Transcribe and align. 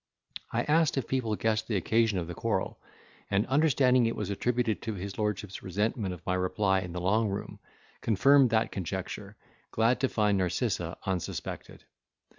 I 0.51 0.63
asked, 0.63 0.97
if 0.97 1.07
people 1.07 1.35
guessed 1.35 1.67
the 1.67 1.75
occasion 1.75 2.17
of 2.17 2.25
the 2.25 2.33
quarrel; 2.33 2.79
and, 3.29 3.45
understanding 3.45 4.07
it 4.07 4.15
was 4.15 4.31
attributed 4.31 4.81
to 4.81 4.95
his 4.95 5.19
lordship's 5.19 5.61
resentment 5.61 6.11
of 6.11 6.25
my 6.25 6.33
reply 6.33 6.79
in 6.79 6.91
the 6.93 6.99
Long 6.99 7.29
Room, 7.29 7.59
confirmed 8.01 8.49
that 8.49 8.71
conjecture, 8.71 9.37
glad 9.69 9.99
to 9.99 10.09
find 10.09 10.39
Narcissa 10.39 10.97
unsuspected. 11.05 11.83